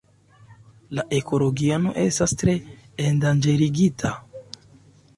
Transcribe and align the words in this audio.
La 0.99 1.05
ekoregiono 1.17 1.93
estas 2.05 2.35
tre 2.43 2.57
endanĝerigita. 3.13 4.17